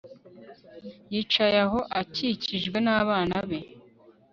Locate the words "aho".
1.65-1.79